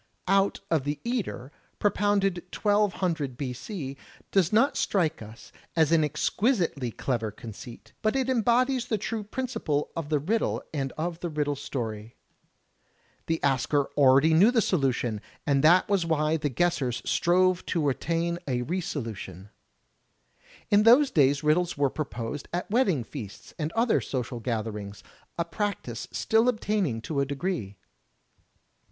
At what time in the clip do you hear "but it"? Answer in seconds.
8.01-8.27